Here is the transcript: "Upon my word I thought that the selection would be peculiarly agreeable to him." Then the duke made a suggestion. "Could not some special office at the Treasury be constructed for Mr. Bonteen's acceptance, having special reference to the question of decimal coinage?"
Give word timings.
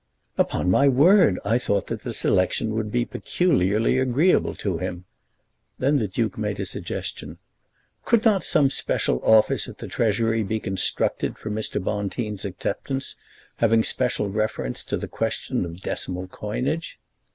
"Upon 0.35 0.71
my 0.71 0.87
word 0.87 1.37
I 1.45 1.59
thought 1.59 1.85
that 1.85 2.01
the 2.01 2.11
selection 2.11 2.73
would 2.73 2.91
be 2.91 3.05
peculiarly 3.05 3.99
agreeable 3.99 4.55
to 4.55 4.79
him." 4.79 5.05
Then 5.77 5.97
the 5.97 6.07
duke 6.07 6.39
made 6.39 6.59
a 6.59 6.65
suggestion. 6.65 7.37
"Could 8.03 8.25
not 8.25 8.43
some 8.43 8.71
special 8.71 9.21
office 9.23 9.67
at 9.67 9.77
the 9.77 9.87
Treasury 9.87 10.41
be 10.41 10.59
constructed 10.59 11.37
for 11.37 11.51
Mr. 11.51 11.79
Bonteen's 11.79 12.45
acceptance, 12.45 13.15
having 13.57 13.83
special 13.83 14.27
reference 14.27 14.83
to 14.85 14.97
the 14.97 15.07
question 15.07 15.65
of 15.65 15.81
decimal 15.83 16.25
coinage?" 16.27 16.97